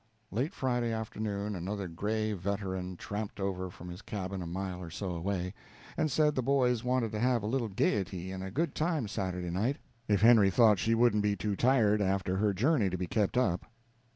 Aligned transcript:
Late 0.31 0.55
Friday 0.55 0.91
afternoon 0.91 1.55
another 1.55 1.87
gray 1.87 2.33
veteran 2.33 2.97
tramped 2.97 3.39
over 3.39 3.69
from 3.69 3.87
his 3.87 4.01
cabin 4.01 4.41
a 4.41 4.47
mile 4.47 4.81
or 4.81 4.89
so 4.89 5.11
away, 5.11 5.53
and 5.95 6.09
said 6.11 6.33
the 6.33 6.41
boys 6.41 6.83
wanted 6.83 7.11
to 7.11 7.19
have 7.19 7.43
a 7.43 7.45
little 7.45 7.67
gaiety 7.69 8.31
and 8.31 8.43
a 8.43 8.49
good 8.49 8.73
time 8.73 9.07
Saturday 9.07 9.51
night, 9.51 9.77
if 10.07 10.21
Henry 10.21 10.49
thought 10.49 10.79
she 10.79 10.95
wouldn't 10.95 11.21
be 11.21 11.35
too 11.35 11.55
tired 11.55 12.01
after 12.01 12.37
her 12.37 12.51
journey 12.51 12.89
to 12.89 12.97
be 12.97 13.05
kept 13.05 13.37
up. 13.37 13.67